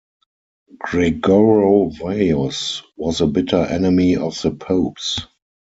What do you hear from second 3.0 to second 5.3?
a bitter enemy of the popes.